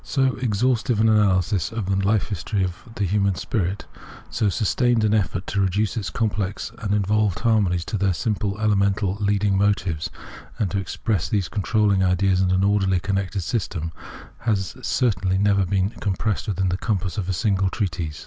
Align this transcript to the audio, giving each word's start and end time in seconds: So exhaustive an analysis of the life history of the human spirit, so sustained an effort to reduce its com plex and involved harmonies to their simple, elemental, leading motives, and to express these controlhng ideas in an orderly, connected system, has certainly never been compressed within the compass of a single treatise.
So 0.03 0.35
exhaustive 0.37 0.99
an 0.99 1.09
analysis 1.09 1.71
of 1.71 1.85
the 1.85 1.95
life 2.07 2.29
history 2.29 2.63
of 2.63 2.89
the 2.95 3.03
human 3.03 3.35
spirit, 3.35 3.85
so 4.31 4.49
sustained 4.49 5.03
an 5.03 5.13
effort 5.13 5.45
to 5.45 5.61
reduce 5.61 5.95
its 5.95 6.09
com 6.09 6.31
plex 6.31 6.73
and 6.83 6.95
involved 6.95 7.37
harmonies 7.41 7.85
to 7.85 7.99
their 7.99 8.15
simple, 8.15 8.57
elemental, 8.57 9.15
leading 9.19 9.55
motives, 9.59 10.09
and 10.57 10.71
to 10.71 10.79
express 10.79 11.29
these 11.29 11.49
controlhng 11.49 12.03
ideas 12.03 12.41
in 12.41 12.49
an 12.49 12.63
orderly, 12.63 12.99
connected 12.99 13.41
system, 13.41 13.91
has 14.39 14.75
certainly 14.81 15.37
never 15.37 15.67
been 15.67 15.91
compressed 15.91 16.47
within 16.47 16.69
the 16.69 16.77
compass 16.77 17.19
of 17.19 17.29
a 17.29 17.31
single 17.33 17.69
treatise. 17.69 18.19